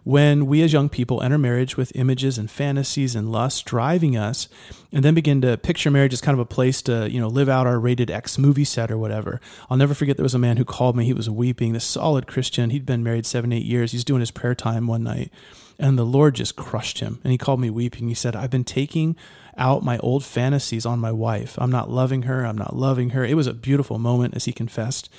when 0.04 0.46
we 0.46 0.62
as 0.62 0.74
young 0.74 0.90
people 0.90 1.22
enter 1.22 1.38
marriage 1.38 1.78
with 1.78 1.96
images 1.96 2.38
and 2.38 2.50
fantasies 2.50 3.16
and 3.16 3.32
lust 3.32 3.66
driving 3.66 4.16
us 4.16 4.48
and 4.92 5.04
then 5.04 5.14
begin 5.14 5.42
to 5.42 5.58
picture 5.58 5.92
marriage 5.92 6.14
as 6.14 6.22
kind 6.22 6.34
of 6.34 6.40
a 6.40 6.46
place 6.46 6.82
to 6.82 7.10
you 7.12 7.20
know 7.20 7.28
live 7.28 7.50
out 7.50 7.68
our 7.68 7.80
rated 7.80 8.10
x 8.10 8.38
movie 8.38 8.64
set 8.64 8.92
or 8.92 8.98
whatever 8.98 9.40
i'll 9.70 9.78
never 9.78 9.94
forget 9.94 10.18
there 10.18 10.24
was 10.24 10.34
a 10.34 10.40
man 10.40 10.58
who 10.58 10.66
called 10.66 10.96
me 10.96 11.06
he 11.06 11.14
was 11.14 11.30
weeping 11.30 11.74
this 11.74 11.86
solid 11.86 12.28
christian 12.28 12.70
he'd 12.70 12.86
been 12.86 13.04
married 13.04 13.26
seven 13.26 13.52
eight 13.52 13.66
years 13.66 13.92
he's 13.92 14.06
doing 14.06 14.22
his 14.22 14.32
prayer 14.32 14.56
time 14.56 14.88
one 14.88 15.04
night 15.04 15.32
and 15.78 15.98
the 15.98 16.06
lord 16.06 16.36
just 16.36 16.56
crushed 16.56 17.00
him 17.00 17.20
and 17.24 17.32
he 17.32 17.38
called 17.38 17.60
me 17.60 17.70
weeping 17.70 18.08
he 18.08 18.14
said 18.14 18.36
i've 18.36 18.50
been 18.50 18.64
taking 18.64 19.16
out 19.60 19.84
my 19.84 19.98
old 20.00 20.24
fantasies 20.24 20.86
on 20.86 21.00
my 21.00 21.12
wife. 21.12 21.58
I'm 21.60 21.70
not 21.70 21.90
loving 21.92 22.24
her. 22.24 22.46
I'm 22.46 22.58
not 22.58 22.76
loving 22.76 23.12
her. 23.12 23.26
It 23.26 23.36
was 23.36 23.46
a 23.46 23.54
beautiful 23.54 24.00
moment 24.00 24.36
as 24.36 24.46
he 24.46 24.54
confessed. 24.54 25.10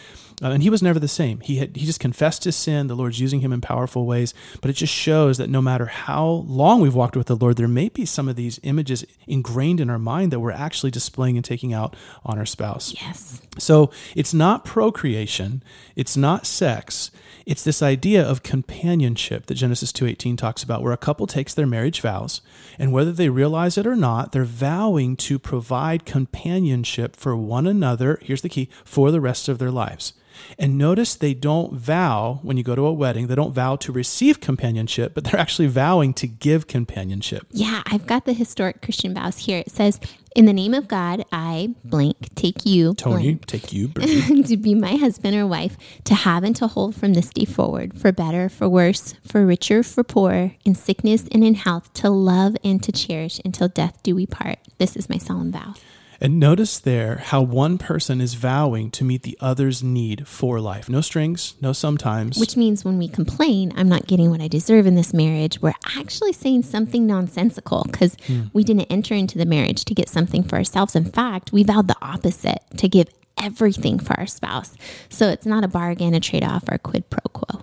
Uh, 0.42 0.50
and 0.50 0.62
he 0.62 0.70
was 0.70 0.82
never 0.82 0.98
the 0.98 1.08
same. 1.08 1.40
He 1.40 1.56
had 1.56 1.76
he 1.76 1.84
just 1.86 2.00
confessed 2.00 2.44
his 2.44 2.56
sin. 2.56 2.86
The 2.86 2.96
Lord's 2.96 3.20
using 3.20 3.40
him 3.40 3.52
in 3.52 3.60
powerful 3.60 4.06
ways. 4.06 4.32
But 4.60 4.70
it 4.70 4.74
just 4.74 4.92
shows 4.92 5.38
that 5.38 5.50
no 5.50 5.60
matter 5.60 5.86
how 5.86 6.26
long 6.46 6.80
we've 6.80 6.94
walked 6.94 7.16
with 7.16 7.26
the 7.26 7.36
Lord, 7.36 7.56
there 7.56 7.68
may 7.68 7.88
be 7.88 8.04
some 8.04 8.28
of 8.28 8.36
these 8.36 8.58
images 8.62 9.04
ingrained 9.26 9.80
in 9.80 9.90
our 9.90 9.98
mind 9.98 10.32
that 10.32 10.40
we're 10.40 10.50
actually 10.50 10.90
displaying 10.90 11.36
and 11.36 11.44
taking 11.44 11.72
out 11.72 11.94
on 12.24 12.38
our 12.38 12.46
spouse. 12.46 12.94
Yes. 13.00 13.42
So 13.58 13.90
it's 14.16 14.32
not 14.32 14.64
procreation, 14.64 15.62
it's 15.96 16.16
not 16.16 16.46
sex, 16.46 17.10
it's 17.46 17.64
this 17.64 17.82
idea 17.82 18.22
of 18.22 18.42
companionship 18.42 19.46
that 19.46 19.54
Genesis 19.54 19.92
2:18 19.92 20.36
talks 20.36 20.62
about 20.62 20.82
where 20.82 20.92
a 20.92 20.96
couple 20.96 21.26
takes 21.26 21.52
their 21.52 21.66
marriage 21.66 22.00
vows 22.00 22.40
and 22.78 22.92
whether 22.92 23.12
they 23.12 23.28
realize 23.28 23.76
it 23.76 23.86
or 23.86 23.96
not, 23.96 24.32
they're 24.32 24.44
vowing 24.44 25.16
to 25.16 25.38
provide 25.38 26.04
companionship 26.04 27.16
for 27.16 27.36
one 27.36 27.66
another, 27.66 28.18
here's 28.22 28.42
the 28.42 28.48
key, 28.48 28.68
for 28.84 29.10
the 29.10 29.20
rest 29.20 29.48
of 29.48 29.58
their 29.58 29.70
lives. 29.70 30.12
And 30.58 30.78
notice 30.78 31.14
they 31.14 31.34
don't 31.34 31.72
vow 31.74 32.40
when 32.42 32.56
you 32.56 32.62
go 32.62 32.74
to 32.74 32.86
a 32.86 32.92
wedding, 32.92 33.26
they 33.26 33.34
don't 33.34 33.52
vow 33.52 33.76
to 33.76 33.92
receive 33.92 34.40
companionship, 34.40 35.14
but 35.14 35.24
they're 35.24 35.40
actually 35.40 35.68
vowing 35.68 36.14
to 36.14 36.26
give 36.26 36.66
companionship. 36.66 37.46
Yeah, 37.50 37.82
I've 37.86 38.06
got 38.06 38.24
the 38.24 38.32
historic 38.32 38.82
Christian 38.82 39.14
vows 39.14 39.38
here. 39.38 39.58
It 39.58 39.70
says, 39.70 40.00
In 40.34 40.46
the 40.46 40.52
name 40.52 40.74
of 40.74 40.88
God, 40.88 41.24
I 41.32 41.74
blank 41.84 42.34
take 42.34 42.66
you 42.66 42.94
Tony, 42.94 43.34
blank, 43.34 43.46
take 43.46 43.72
you, 43.72 43.88
to 44.44 44.56
be 44.56 44.74
my 44.74 44.96
husband 44.96 45.36
or 45.36 45.46
wife, 45.46 45.76
to 46.04 46.14
have 46.14 46.44
and 46.44 46.54
to 46.56 46.66
hold 46.66 46.94
from 46.94 47.14
this 47.14 47.30
day 47.30 47.44
forward, 47.44 47.98
for 47.98 48.12
better, 48.12 48.48
for 48.48 48.68
worse, 48.68 49.14
for 49.26 49.44
richer, 49.46 49.82
for 49.82 50.04
poor, 50.04 50.52
in 50.64 50.74
sickness 50.74 51.26
and 51.32 51.44
in 51.44 51.54
health, 51.54 51.92
to 51.94 52.10
love 52.10 52.56
and 52.64 52.82
to 52.82 52.92
cherish 52.92 53.40
until 53.44 53.68
death 53.68 54.02
do 54.02 54.14
we 54.14 54.26
part. 54.26 54.58
This 54.78 54.96
is 54.96 55.08
my 55.08 55.18
solemn 55.18 55.52
vow. 55.52 55.74
And 56.22 56.38
notice 56.38 56.78
there 56.78 57.16
how 57.16 57.40
one 57.40 57.78
person 57.78 58.20
is 58.20 58.34
vowing 58.34 58.90
to 58.90 59.04
meet 59.04 59.22
the 59.22 59.38
other's 59.40 59.82
need 59.82 60.28
for 60.28 60.60
life. 60.60 60.86
No 60.88 61.00
strings, 61.00 61.54
no 61.62 61.72
sometimes. 61.72 62.38
Which 62.38 62.58
means 62.58 62.84
when 62.84 62.98
we 62.98 63.08
complain, 63.08 63.72
I'm 63.74 63.88
not 63.88 64.06
getting 64.06 64.28
what 64.28 64.42
I 64.42 64.48
deserve 64.48 64.86
in 64.86 64.96
this 64.96 65.14
marriage, 65.14 65.62
we're 65.62 65.72
actually 65.96 66.34
saying 66.34 66.64
something 66.64 67.06
nonsensical 67.06 67.84
because 67.90 68.16
hmm. 68.26 68.42
we 68.52 68.64
didn't 68.64 68.90
enter 68.90 69.14
into 69.14 69.38
the 69.38 69.46
marriage 69.46 69.86
to 69.86 69.94
get 69.94 70.10
something 70.10 70.42
for 70.42 70.56
ourselves. 70.56 70.94
In 70.94 71.06
fact, 71.06 71.52
we 71.52 71.62
vowed 71.62 71.88
the 71.88 71.96
opposite 72.02 72.62
to 72.76 72.86
give 72.86 73.08
everything 73.38 73.98
for 73.98 74.18
our 74.20 74.26
spouse. 74.26 74.76
So 75.08 75.28
it's 75.28 75.46
not 75.46 75.64
a 75.64 75.68
bargain, 75.68 76.12
a 76.12 76.20
trade 76.20 76.44
off, 76.44 76.68
or 76.68 76.74
a 76.74 76.78
quid 76.78 77.08
pro 77.08 77.22
quo. 77.32 77.62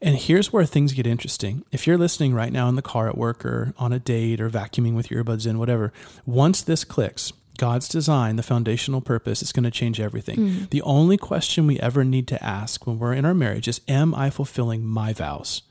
And 0.00 0.16
here's 0.16 0.52
where 0.52 0.64
things 0.64 0.92
get 0.92 1.06
interesting. 1.06 1.64
If 1.70 1.86
you're 1.86 1.96
listening 1.96 2.34
right 2.34 2.52
now 2.52 2.68
in 2.68 2.74
the 2.74 2.82
car 2.82 3.08
at 3.08 3.16
work 3.16 3.46
or 3.46 3.72
on 3.78 3.92
a 3.92 4.00
date 4.00 4.40
or 4.40 4.50
vacuuming 4.50 4.96
with 4.96 5.08
your 5.08 5.22
earbuds 5.22 5.46
in, 5.46 5.60
whatever, 5.60 5.92
once 6.26 6.62
this 6.62 6.82
clicks, 6.82 7.32
God's 7.58 7.88
design, 7.88 8.36
the 8.36 8.42
foundational 8.42 9.00
purpose, 9.00 9.42
is 9.42 9.52
going 9.52 9.64
to 9.64 9.70
change 9.70 10.00
everything. 10.00 10.36
Hmm. 10.36 10.64
The 10.70 10.82
only 10.82 11.16
question 11.16 11.66
we 11.66 11.78
ever 11.80 12.04
need 12.04 12.26
to 12.28 12.42
ask 12.42 12.86
when 12.86 12.98
we're 12.98 13.14
in 13.14 13.24
our 13.24 13.34
marriage 13.34 13.68
is 13.68 13.80
Am 13.88 14.14
I 14.14 14.30
fulfilling 14.30 14.84
my 14.84 15.12
vows? 15.12 15.62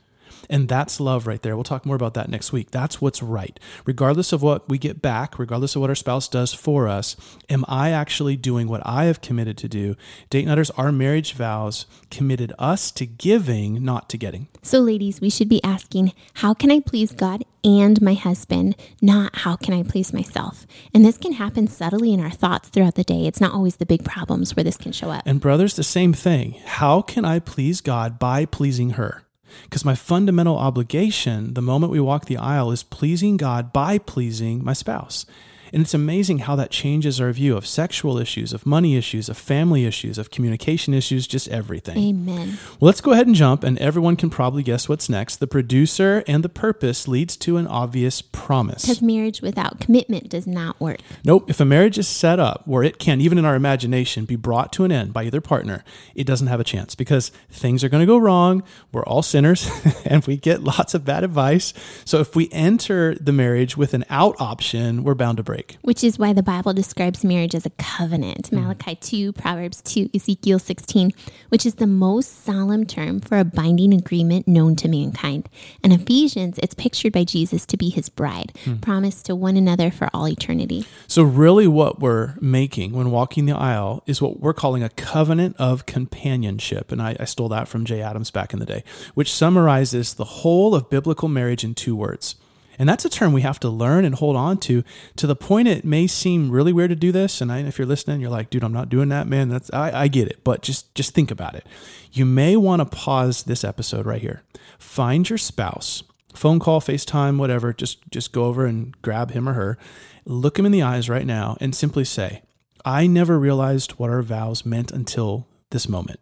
And 0.48 0.68
that's 0.68 1.00
love 1.00 1.26
right 1.26 1.42
there. 1.42 1.56
We'll 1.56 1.64
talk 1.64 1.86
more 1.86 1.96
about 1.96 2.14
that 2.14 2.28
next 2.28 2.52
week. 2.52 2.70
That's 2.70 3.00
what's 3.00 3.22
right. 3.22 3.58
Regardless 3.84 4.32
of 4.32 4.42
what 4.42 4.68
we 4.68 4.78
get 4.78 5.02
back, 5.02 5.38
regardless 5.38 5.74
of 5.74 5.80
what 5.80 5.90
our 5.90 5.96
spouse 5.96 6.28
does 6.28 6.52
for 6.52 6.88
us, 6.88 7.16
am 7.48 7.64
I 7.68 7.90
actually 7.90 8.36
doing 8.36 8.68
what 8.68 8.82
I 8.84 9.04
have 9.04 9.20
committed 9.20 9.56
to 9.58 9.68
do? 9.68 9.96
Date 10.30 10.46
Nighters, 10.46 10.70
our 10.70 10.92
marriage 10.92 11.34
vows 11.34 11.86
committed 12.10 12.52
us 12.58 12.90
to 12.92 13.06
giving, 13.06 13.84
not 13.84 14.08
to 14.10 14.18
getting. 14.18 14.48
So, 14.62 14.80
ladies, 14.80 15.20
we 15.20 15.30
should 15.30 15.48
be 15.48 15.62
asking, 15.64 16.12
How 16.34 16.54
can 16.54 16.70
I 16.70 16.80
please 16.80 17.12
God 17.12 17.44
and 17.64 18.00
my 18.00 18.14
husband? 18.14 18.76
Not 19.00 19.36
how 19.36 19.56
can 19.56 19.74
I 19.74 19.82
please 19.82 20.12
myself? 20.12 20.66
And 20.94 21.04
this 21.04 21.18
can 21.18 21.32
happen 21.32 21.66
subtly 21.66 22.12
in 22.12 22.20
our 22.20 22.30
thoughts 22.30 22.68
throughout 22.68 22.94
the 22.94 23.04
day. 23.04 23.26
It's 23.26 23.40
not 23.40 23.54
always 23.54 23.76
the 23.76 23.86
big 23.86 24.04
problems 24.04 24.56
where 24.56 24.64
this 24.64 24.76
can 24.76 24.92
show 24.92 25.10
up. 25.10 25.22
And 25.26 25.40
brothers, 25.40 25.76
the 25.76 25.84
same 25.84 26.12
thing. 26.12 26.60
How 26.64 27.02
can 27.02 27.24
I 27.24 27.38
please 27.38 27.80
God 27.80 28.18
by 28.18 28.44
pleasing 28.44 28.90
her? 28.90 29.24
Because 29.64 29.84
my 29.84 29.94
fundamental 29.94 30.58
obligation, 30.58 31.54
the 31.54 31.62
moment 31.62 31.92
we 31.92 32.00
walk 32.00 32.26
the 32.26 32.36
aisle, 32.36 32.70
is 32.70 32.82
pleasing 32.82 33.36
God 33.36 33.72
by 33.72 33.98
pleasing 33.98 34.64
my 34.64 34.72
spouse. 34.72 35.26
And 35.72 35.82
it's 35.82 35.94
amazing 35.94 36.40
how 36.40 36.56
that 36.56 36.70
changes 36.70 37.20
our 37.20 37.32
view 37.32 37.56
of 37.56 37.66
sexual 37.66 38.18
issues, 38.18 38.52
of 38.52 38.66
money 38.66 38.96
issues, 38.96 39.28
of 39.28 39.38
family 39.38 39.86
issues, 39.86 40.18
of 40.18 40.30
communication 40.30 40.92
issues, 40.92 41.26
just 41.26 41.48
everything. 41.48 41.96
Amen. 41.96 42.58
Well, 42.78 42.86
let's 42.88 43.00
go 43.00 43.12
ahead 43.12 43.26
and 43.26 43.34
jump, 43.34 43.64
and 43.64 43.78
everyone 43.78 44.16
can 44.16 44.28
probably 44.28 44.62
guess 44.62 44.88
what's 44.88 45.08
next. 45.08 45.36
The 45.36 45.46
producer 45.46 46.24
and 46.26 46.44
the 46.44 46.48
purpose 46.48 47.08
leads 47.08 47.36
to 47.38 47.56
an 47.56 47.66
obvious 47.66 48.20
promise. 48.20 48.82
Because 48.82 49.00
marriage 49.00 49.40
without 49.40 49.80
commitment 49.80 50.28
does 50.28 50.46
not 50.46 50.78
work. 50.80 50.98
Nope. 51.24 51.48
If 51.48 51.60
a 51.60 51.64
marriage 51.64 51.96
is 51.98 52.08
set 52.08 52.38
up 52.38 52.66
where 52.66 52.82
it 52.82 52.98
can, 52.98 53.20
even 53.20 53.38
in 53.38 53.44
our 53.44 53.54
imagination, 53.54 54.24
be 54.26 54.36
brought 54.36 54.72
to 54.74 54.84
an 54.84 54.92
end 54.92 55.12
by 55.12 55.24
either 55.24 55.40
partner, 55.40 55.84
it 56.14 56.26
doesn't 56.26 56.48
have 56.48 56.60
a 56.60 56.64
chance 56.64 56.94
because 56.94 57.30
things 57.50 57.82
are 57.82 57.88
going 57.88 58.02
to 58.02 58.06
go 58.06 58.18
wrong. 58.18 58.62
We're 58.92 59.04
all 59.04 59.22
sinners 59.22 59.70
and 60.04 60.26
we 60.26 60.36
get 60.36 60.62
lots 60.62 60.92
of 60.94 61.04
bad 61.04 61.24
advice. 61.24 61.72
So 62.04 62.20
if 62.20 62.36
we 62.36 62.50
enter 62.52 63.14
the 63.14 63.32
marriage 63.32 63.76
with 63.76 63.94
an 63.94 64.04
out 64.10 64.38
option, 64.38 65.02
we're 65.04 65.14
bound 65.14 65.38
to 65.38 65.42
break. 65.42 65.61
Which 65.82 66.02
is 66.04 66.18
why 66.18 66.32
the 66.32 66.42
Bible 66.42 66.72
describes 66.72 67.24
marriage 67.24 67.54
as 67.54 67.66
a 67.66 67.70
covenant. 67.70 68.50
Mm. 68.50 68.62
Malachi 68.62 68.94
2, 68.96 69.32
Proverbs 69.32 69.82
2, 69.82 70.10
Ezekiel 70.14 70.58
16, 70.58 71.12
which 71.48 71.64
is 71.66 71.76
the 71.76 71.86
most 71.86 72.44
solemn 72.44 72.86
term 72.86 73.20
for 73.20 73.38
a 73.38 73.44
binding 73.44 73.92
agreement 73.94 74.46
known 74.48 74.76
to 74.76 74.88
mankind. 74.88 75.48
And 75.82 75.92
Ephesians, 75.92 76.58
it's 76.62 76.74
pictured 76.74 77.12
by 77.12 77.24
Jesus 77.24 77.66
to 77.66 77.76
be 77.76 77.88
his 77.90 78.08
bride, 78.08 78.52
Hmm. 78.64 78.76
promised 78.76 79.26
to 79.26 79.34
one 79.36 79.56
another 79.56 79.90
for 79.90 80.08
all 80.14 80.28
eternity. 80.28 80.84
So, 81.06 81.22
really, 81.22 81.66
what 81.66 82.00
we're 82.00 82.34
making 82.40 82.92
when 82.92 83.10
walking 83.10 83.46
the 83.46 83.56
aisle 83.56 84.02
is 84.06 84.20
what 84.22 84.40
we're 84.40 84.52
calling 84.52 84.82
a 84.82 84.88
covenant 84.88 85.56
of 85.58 85.86
companionship. 85.86 86.92
And 86.92 87.00
I, 87.02 87.16
I 87.18 87.24
stole 87.24 87.48
that 87.50 87.68
from 87.68 87.84
Jay 87.84 88.00
Adams 88.02 88.30
back 88.30 88.52
in 88.52 88.58
the 88.58 88.66
day, 88.66 88.84
which 89.14 89.32
summarizes 89.32 90.14
the 90.14 90.24
whole 90.24 90.74
of 90.74 90.88
biblical 90.90 91.28
marriage 91.28 91.64
in 91.64 91.74
two 91.74 91.96
words. 91.96 92.34
And 92.78 92.88
that's 92.88 93.04
a 93.04 93.10
term 93.10 93.32
we 93.32 93.42
have 93.42 93.60
to 93.60 93.68
learn 93.68 94.04
and 94.04 94.14
hold 94.14 94.36
on 94.36 94.58
to 94.58 94.82
to 95.16 95.26
the 95.26 95.36
point 95.36 95.68
it 95.68 95.84
may 95.84 96.06
seem 96.06 96.50
really 96.50 96.72
weird 96.72 96.90
to 96.90 96.96
do 96.96 97.12
this. 97.12 97.40
And 97.40 97.52
I, 97.52 97.58
if 97.60 97.78
you're 97.78 97.86
listening, 97.86 98.20
you're 98.20 98.30
like, 98.30 98.50
dude, 98.50 98.64
I'm 98.64 98.72
not 98.72 98.88
doing 98.88 99.08
that, 99.10 99.26
man. 99.26 99.48
That's 99.48 99.72
I, 99.72 100.02
I 100.02 100.08
get 100.08 100.28
it. 100.28 100.42
But 100.44 100.62
just 100.62 100.94
just 100.94 101.14
think 101.14 101.30
about 101.30 101.54
it. 101.54 101.66
You 102.12 102.24
may 102.24 102.56
want 102.56 102.80
to 102.80 102.86
pause 102.86 103.44
this 103.44 103.64
episode 103.64 104.06
right 104.06 104.20
here. 104.20 104.42
Find 104.78 105.28
your 105.28 105.38
spouse, 105.38 106.02
phone 106.34 106.58
call, 106.58 106.80
FaceTime, 106.80 107.38
whatever. 107.38 107.72
Just 107.72 107.98
just 108.10 108.32
go 108.32 108.44
over 108.44 108.66
and 108.66 109.00
grab 109.02 109.32
him 109.32 109.48
or 109.48 109.52
her, 109.52 109.78
look 110.24 110.58
him 110.58 110.66
in 110.66 110.72
the 110.72 110.82
eyes 110.82 111.08
right 111.08 111.26
now, 111.26 111.56
and 111.60 111.74
simply 111.74 112.04
say, 112.04 112.42
I 112.84 113.06
never 113.06 113.38
realized 113.38 113.92
what 113.92 114.10
our 114.10 114.22
vows 114.22 114.66
meant 114.66 114.90
until 114.90 115.46
this 115.70 115.88
moment. 115.88 116.20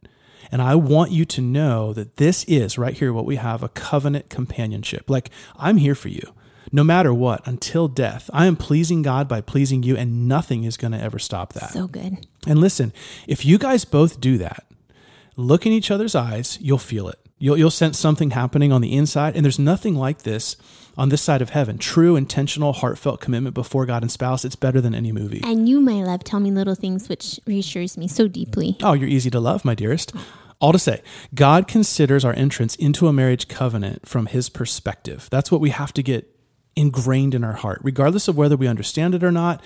And 0.53 0.61
I 0.61 0.75
want 0.75 1.13
you 1.13 1.25
to 1.27 1.41
know 1.41 1.93
that 1.93 2.17
this 2.17 2.45
is 2.45 2.77
right 2.77 2.95
here 2.95 3.13
what 3.13 3.25
we 3.25 3.37
have 3.37 3.63
a 3.63 3.69
covenant 3.69 4.31
companionship. 4.31 5.09
Like, 5.09 5.31
I'm 5.57 5.77
here 5.77 5.95
for 5.95 6.09
you 6.09 6.35
no 6.73 6.85
matter 6.85 7.13
what 7.13 7.47
until 7.47 7.89
death. 7.89 8.31
I 8.33 8.47
am 8.47 8.57
pleasing 8.57 9.03
God 9.03 9.29
by 9.29 9.41
pleasing 9.41 9.83
you, 9.83 9.97
and 9.97 10.29
nothing 10.29 10.65
is 10.65 10.77
going 10.77 10.93
to 10.93 11.01
ever 11.01 11.19
stop 11.19 11.53
that. 11.55 11.71
So 11.71 11.87
good. 11.87 12.27
And 12.47 12.61
listen, 12.61 12.93
if 13.27 13.45
you 13.45 13.59
guys 13.59 13.85
both 13.85 14.21
do 14.21 14.39
that, 14.39 14.67
look 15.37 15.67
in 15.67 15.73
each 15.73 15.91
other's 15.91 16.15
eyes, 16.15 16.59
you'll 16.61 16.79
feel 16.79 17.09
it. 17.09 17.19
You'll, 17.39 17.57
you'll 17.57 17.71
sense 17.71 17.99
something 17.99 18.33
happening 18.33 18.71
on 18.71 18.83
the 18.83 18.95
inside. 18.95 19.35
And 19.35 19.45
there's 19.45 19.59
nothing 19.59 19.95
like 19.95 20.23
this 20.23 20.57
on 20.99 21.09
this 21.09 21.23
side 21.23 21.41
of 21.41 21.51
heaven. 21.51 21.79
True, 21.79 22.15
intentional, 22.15 22.75
heartfelt 22.75 23.23
commitment 23.23 23.55
before 23.55 23.87
God 23.87 24.03
and 24.03 24.13
spouse. 24.13 24.45
It's 24.45 24.57
better 24.57 24.81
than 24.81 24.95
any 24.95 25.11
movie. 25.11 25.41
And 25.43 25.67
you, 25.67 25.81
my 25.81 26.03
love, 26.05 26.23
tell 26.23 26.39
me 26.39 26.51
little 26.51 26.75
things 26.75 27.09
which 27.09 27.41
reassures 27.47 27.97
me 27.97 28.09
so 28.09 28.29
deeply. 28.29 28.77
Oh, 28.83 28.93
you're 28.93 29.09
easy 29.09 29.31
to 29.31 29.41
love, 29.41 29.65
my 29.65 29.75
dearest. 29.75 30.13
All 30.61 30.73
to 30.73 30.79
say, 30.79 31.03
God 31.35 31.67
considers 31.67 32.27
our 32.27 32.35
entrance 32.35 32.75
into 32.75 33.09
a 33.09 33.13
marriage 33.13 33.49
covenant 33.49 34.07
from 34.07 34.27
his 34.27 34.51
perspective. 34.51 35.27
That's 35.31 35.51
what 35.51 35.63
we 35.63 35.71
have 35.71 35.95
to 35.95 36.03
get 36.03 36.29
ingrained 36.81 37.35
in 37.35 37.45
our 37.45 37.53
heart, 37.53 37.81
regardless 37.83 38.27
of 38.27 38.37
whether 38.37 38.57
we 38.57 38.67
understand 38.67 39.15
it 39.15 39.23
or 39.23 39.31
not, 39.31 39.63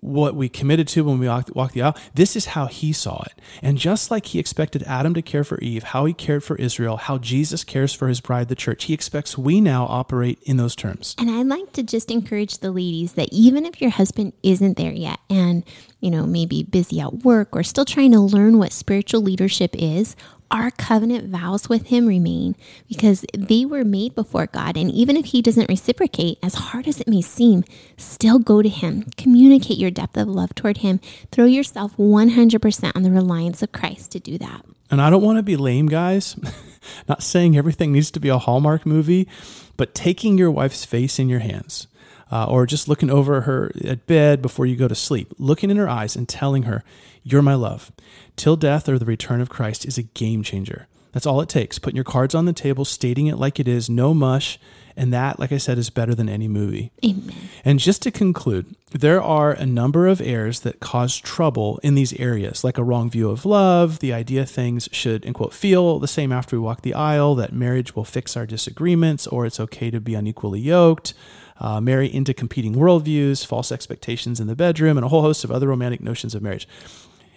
what 0.00 0.34
we 0.34 0.48
committed 0.48 0.86
to 0.86 1.04
when 1.04 1.18
we 1.18 1.28
walked, 1.28 1.72
the 1.72 1.82
aisle. 1.82 1.96
This 2.14 2.36
is 2.36 2.46
how 2.46 2.66
he 2.66 2.92
saw 2.92 3.22
it. 3.22 3.40
And 3.62 3.78
just 3.78 4.10
like 4.10 4.26
he 4.26 4.38
expected 4.38 4.82
Adam 4.82 5.14
to 5.14 5.22
care 5.22 5.44
for 5.44 5.58
Eve, 5.60 5.84
how 5.84 6.04
he 6.04 6.12
cared 6.12 6.44
for 6.44 6.56
Israel, 6.56 6.96
how 6.98 7.18
Jesus 7.18 7.64
cares 7.64 7.94
for 7.94 8.08
his 8.08 8.20
bride, 8.20 8.48
the 8.48 8.54
church, 8.54 8.84
he 8.84 8.94
expects 8.94 9.38
we 9.38 9.60
now 9.60 9.86
operate 9.86 10.38
in 10.42 10.58
those 10.58 10.76
terms. 10.76 11.14
And 11.18 11.30
I'd 11.30 11.46
like 11.46 11.72
to 11.72 11.82
just 11.82 12.10
encourage 12.10 12.58
the 12.58 12.70
ladies 12.70 13.14
that 13.14 13.30
even 13.32 13.64
if 13.64 13.80
your 13.80 13.90
husband 13.90 14.34
isn't 14.42 14.76
there 14.76 14.92
yet 14.92 15.18
and, 15.30 15.64
you 16.00 16.10
know, 16.10 16.26
maybe 16.26 16.62
busy 16.62 17.00
at 17.00 17.24
work 17.24 17.56
or 17.56 17.62
still 17.62 17.86
trying 17.86 18.12
to 18.12 18.20
learn 18.20 18.58
what 18.58 18.72
spiritual 18.72 19.22
leadership 19.22 19.74
is, 19.78 20.14
our 20.50 20.70
covenant 20.70 21.28
vows 21.28 21.68
with 21.68 21.86
him 21.86 22.06
remain 22.06 22.56
because 22.88 23.24
they 23.36 23.64
were 23.64 23.84
made 23.84 24.14
before 24.14 24.46
God. 24.46 24.76
And 24.76 24.90
even 24.90 25.16
if 25.16 25.26
he 25.26 25.42
doesn't 25.42 25.68
reciprocate, 25.68 26.38
as 26.42 26.54
hard 26.54 26.86
as 26.86 27.00
it 27.00 27.08
may 27.08 27.22
seem, 27.22 27.64
still 27.96 28.38
go 28.38 28.62
to 28.62 28.68
him. 28.68 29.06
Communicate 29.16 29.78
your 29.78 29.90
depth 29.90 30.16
of 30.16 30.28
love 30.28 30.54
toward 30.54 30.78
him. 30.78 31.00
Throw 31.32 31.46
yourself 31.46 31.96
100% 31.96 32.92
on 32.94 33.02
the 33.02 33.10
reliance 33.10 33.62
of 33.62 33.72
Christ 33.72 34.12
to 34.12 34.20
do 34.20 34.38
that. 34.38 34.64
And 34.90 35.00
I 35.02 35.10
don't 35.10 35.22
want 35.22 35.38
to 35.38 35.42
be 35.42 35.56
lame, 35.56 35.86
guys. 35.86 36.36
Not 37.08 37.22
saying 37.22 37.56
everything 37.56 37.92
needs 37.92 38.10
to 38.12 38.20
be 38.20 38.28
a 38.28 38.38
Hallmark 38.38 38.86
movie, 38.86 39.28
but 39.76 39.94
taking 39.94 40.38
your 40.38 40.50
wife's 40.50 40.84
face 40.84 41.18
in 41.18 41.28
your 41.28 41.40
hands, 41.40 41.88
uh, 42.30 42.46
or 42.46 42.66
just 42.66 42.88
looking 42.88 43.10
over 43.10 43.42
her 43.42 43.70
at 43.84 44.06
bed 44.06 44.42
before 44.42 44.66
you 44.66 44.76
go 44.76 44.88
to 44.88 44.94
sleep, 44.94 45.32
looking 45.38 45.70
in 45.70 45.76
her 45.76 45.88
eyes 45.88 46.16
and 46.16 46.28
telling 46.28 46.64
her, 46.64 46.82
You're 47.22 47.42
my 47.42 47.54
love. 47.54 47.92
Till 48.36 48.56
death 48.56 48.88
or 48.88 48.98
the 48.98 49.04
return 49.04 49.40
of 49.40 49.48
Christ 49.48 49.84
is 49.84 49.98
a 49.98 50.02
game 50.02 50.42
changer. 50.42 50.88
That's 51.16 51.24
all 51.26 51.40
it 51.40 51.48
takes. 51.48 51.78
Putting 51.78 51.96
your 51.96 52.04
cards 52.04 52.34
on 52.34 52.44
the 52.44 52.52
table, 52.52 52.84
stating 52.84 53.26
it 53.26 53.38
like 53.38 53.58
it 53.58 53.66
is, 53.66 53.88
no 53.88 54.12
mush. 54.12 54.58
And 54.98 55.14
that, 55.14 55.38
like 55.38 55.50
I 55.50 55.56
said, 55.56 55.78
is 55.78 55.88
better 55.88 56.14
than 56.14 56.28
any 56.28 56.46
movie. 56.46 56.92
Amen. 57.02 57.34
And 57.64 57.78
just 57.78 58.02
to 58.02 58.10
conclude, 58.10 58.76
there 58.90 59.22
are 59.22 59.52
a 59.52 59.64
number 59.64 60.06
of 60.06 60.20
errors 60.20 60.60
that 60.60 60.80
cause 60.80 61.16
trouble 61.16 61.78
in 61.82 61.94
these 61.94 62.12
areas, 62.14 62.64
like 62.64 62.76
a 62.76 62.84
wrong 62.84 63.08
view 63.08 63.30
of 63.30 63.46
love, 63.46 64.00
the 64.00 64.12
idea 64.12 64.44
things 64.44 64.90
should, 64.92 65.24
in 65.24 65.32
quote, 65.32 65.54
feel 65.54 65.98
the 65.98 66.06
same 66.06 66.32
after 66.32 66.56
we 66.56 66.60
walk 66.60 66.82
the 66.82 66.94
aisle, 66.94 67.34
that 67.36 67.52
marriage 67.52 67.96
will 67.96 68.04
fix 68.04 68.36
our 68.36 68.46
disagreements, 68.46 69.26
or 69.26 69.46
it's 69.46 69.60
okay 69.60 69.90
to 69.90 70.00
be 70.00 70.14
unequally 70.14 70.60
yoked, 70.60 71.14
uh, 71.60 71.80
marry 71.80 72.12
into 72.12 72.34
competing 72.34 72.74
worldviews, 72.74 73.44
false 73.44 73.72
expectations 73.72 74.40
in 74.40 74.46
the 74.46 74.56
bedroom, 74.56 74.96
and 74.96 75.04
a 75.04 75.08
whole 75.08 75.22
host 75.22 75.44
of 75.44 75.50
other 75.50 75.68
romantic 75.68 76.00
notions 76.00 76.34
of 76.34 76.42
marriage. 76.42 76.68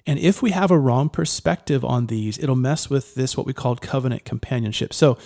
And 0.06 0.18
if 0.18 0.42
we 0.42 0.52
have 0.52 0.72
a 0.72 0.80
wrong 0.80 1.10
perspective 1.10 1.86
on 1.86 2.08
these, 2.08 2.40
it'll 2.40 2.56
mess 2.56 2.90
with 2.90 3.16
this, 3.16 3.38
what 3.38 3.46
we 3.46 3.54
called 3.54 3.82
covenant 3.82 4.26
companionship. 4.26 4.94
So, 4.94 5.18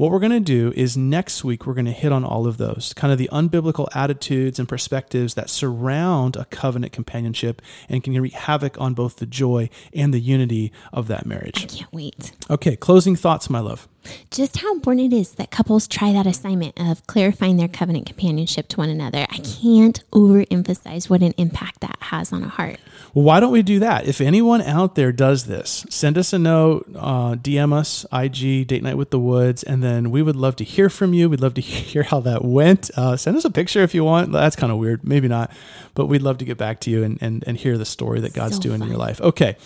what 0.00 0.10
we're 0.10 0.18
going 0.18 0.32
to 0.32 0.40
do 0.40 0.72
is 0.76 0.96
next 0.96 1.44
week, 1.44 1.66
we're 1.66 1.74
going 1.74 1.84
to 1.84 1.92
hit 1.92 2.10
on 2.10 2.24
all 2.24 2.46
of 2.46 2.56
those 2.56 2.94
kind 2.96 3.12
of 3.12 3.18
the 3.18 3.28
unbiblical 3.30 3.86
attitudes 3.94 4.58
and 4.58 4.66
perspectives 4.66 5.34
that 5.34 5.50
surround 5.50 6.36
a 6.36 6.46
covenant 6.46 6.90
companionship 6.90 7.60
and 7.86 8.02
can 8.02 8.18
wreak 8.18 8.32
havoc 8.32 8.80
on 8.80 8.94
both 8.94 9.16
the 9.16 9.26
joy 9.26 9.68
and 9.92 10.14
the 10.14 10.18
unity 10.18 10.72
of 10.90 11.06
that 11.08 11.26
marriage. 11.26 11.64
I 11.64 11.66
can't 11.66 11.92
wait. 11.92 12.32
Okay, 12.48 12.76
closing 12.76 13.14
thoughts, 13.14 13.50
my 13.50 13.60
love. 13.60 13.88
just 14.30 14.56
how 14.56 14.72
important 14.72 15.12
it 15.12 15.16
is 15.16 15.32
that 15.32 15.50
couples 15.50 15.86
try 15.86 16.14
that 16.14 16.26
assignment 16.26 16.80
of 16.80 17.06
clarifying 17.06 17.58
their 17.58 17.68
covenant 17.68 18.06
companionship 18.06 18.68
to 18.68 18.78
one 18.78 18.88
another. 18.88 19.26
I 19.28 19.36
can't 19.36 20.02
overemphasize 20.12 21.10
what 21.10 21.20
an 21.20 21.34
impact 21.36 21.80
that 21.80 21.98
has 22.00 22.32
on 22.32 22.42
a 22.42 22.48
heart. 22.48 22.80
Well, 23.12 23.26
why 23.26 23.38
don't 23.38 23.52
we 23.52 23.62
do 23.62 23.78
that? 23.80 24.06
If 24.06 24.22
anyone 24.22 24.62
out 24.62 24.94
there 24.94 25.12
does 25.12 25.44
this, 25.44 25.84
send 25.90 26.16
us 26.16 26.32
a 26.32 26.38
note, 26.38 26.88
uh, 26.96 27.34
DM 27.34 27.74
us, 27.74 28.06
IG, 28.10 28.66
Date 28.66 28.82
Night 28.82 28.96
with 28.96 29.10
the 29.10 29.18
Woods, 29.18 29.62
and 29.62 29.82
then 29.82 29.89
we 30.10 30.22
would 30.22 30.36
love 30.36 30.56
to 30.56 30.64
hear 30.64 30.88
from 30.88 31.14
you. 31.14 31.28
We'd 31.28 31.40
love 31.40 31.54
to 31.54 31.60
hear 31.90 32.02
how 32.02 32.20
that 32.20 32.44
went. 32.44 32.90
Uh, 32.96 33.16
send 33.16 33.36
us 33.36 33.44
a 33.44 33.50
picture 33.50 33.82
if 33.82 33.94
you 33.94 34.04
want. 34.04 34.32
That's 34.32 34.56
kind 34.56 34.72
of 34.72 34.78
weird. 34.78 35.04
Maybe 35.04 35.28
not. 35.28 35.52
But 35.94 36.06
we'd 36.06 36.22
love 36.22 36.38
to 36.38 36.44
get 36.44 36.58
back 36.58 36.80
to 36.80 36.90
you 36.90 37.02
and, 37.02 37.18
and, 37.20 37.44
and 37.46 37.56
hear 37.56 37.76
the 37.76 37.84
story 37.84 38.20
that 38.20 38.32
God's 38.32 38.56
So 38.56 38.62
doing 38.62 38.82
in 38.82 38.88
your 38.88 38.96
life. 38.96 39.20
Okay. 39.20 39.56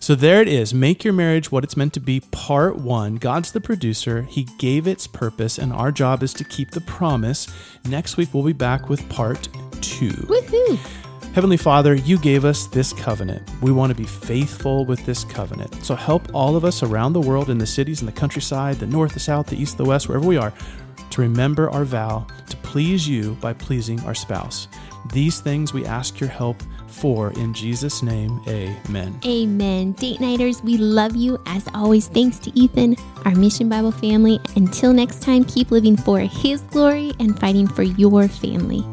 So 0.00 0.14
there 0.14 0.42
it 0.42 0.48
is. 0.48 0.74
Make 0.74 1.04
your 1.04 1.12
marriage 1.14 1.50
what 1.50 1.64
it's 1.64 1.76
meant 1.76 1.92
to 1.94 2.00
be, 2.00 2.20
part 2.20 2.76
one. 2.76 3.16
God's 3.16 3.52
the 3.52 3.60
producer. 3.60 4.22
He 4.22 4.44
gave 4.58 4.86
its 4.86 5.06
purpose, 5.06 5.58
and 5.58 5.72
our 5.72 5.90
job 5.90 6.22
is 6.22 6.34
to 6.34 6.44
keep 6.44 6.72
the 6.72 6.82
promise. 6.82 7.46
Next 7.86 8.16
week, 8.16 8.34
we'll 8.34 8.44
be 8.44 8.52
back 8.52 8.88
with 8.88 9.08
part 9.08 9.48
two. 9.80 10.10
Woohoo! 10.10 11.03
Heavenly 11.34 11.56
Father, 11.56 11.96
you 11.96 12.16
gave 12.16 12.44
us 12.44 12.66
this 12.66 12.92
covenant. 12.92 13.42
We 13.60 13.72
want 13.72 13.90
to 13.90 13.96
be 13.96 14.06
faithful 14.06 14.84
with 14.84 15.04
this 15.04 15.24
covenant. 15.24 15.84
So 15.84 15.96
help 15.96 16.32
all 16.32 16.54
of 16.54 16.64
us 16.64 16.84
around 16.84 17.12
the 17.12 17.20
world 17.20 17.50
in 17.50 17.58
the 17.58 17.66
cities 17.66 18.00
and 18.00 18.06
the 18.06 18.12
countryside, 18.12 18.76
the 18.76 18.86
north, 18.86 19.14
the 19.14 19.18
south, 19.18 19.48
the 19.48 19.60
east, 19.60 19.76
the 19.76 19.84
west, 19.84 20.08
wherever 20.08 20.24
we 20.24 20.36
are, 20.36 20.52
to 21.10 21.20
remember 21.20 21.68
our 21.70 21.84
vow 21.84 22.24
to 22.48 22.56
please 22.58 23.08
you 23.08 23.36
by 23.40 23.52
pleasing 23.52 23.98
our 24.02 24.14
spouse. 24.14 24.68
These 25.12 25.40
things 25.40 25.72
we 25.72 25.84
ask 25.84 26.20
your 26.20 26.30
help 26.30 26.62
for 26.86 27.32
in 27.32 27.52
Jesus' 27.52 28.00
name. 28.00 28.40
Amen. 28.46 29.18
Amen. 29.26 29.90
Date 29.92 30.20
nighters, 30.20 30.62
we 30.62 30.76
love 30.76 31.16
you. 31.16 31.42
As 31.46 31.66
always, 31.74 32.06
thanks 32.06 32.38
to 32.38 32.56
Ethan, 32.56 32.94
our 33.24 33.34
Mission 33.34 33.68
Bible 33.68 33.90
family. 33.90 34.38
Until 34.54 34.92
next 34.92 35.20
time, 35.20 35.42
keep 35.42 35.72
living 35.72 35.96
for 35.96 36.20
his 36.20 36.60
glory 36.60 37.12
and 37.18 37.36
fighting 37.40 37.66
for 37.66 37.82
your 37.82 38.28
family. 38.28 38.84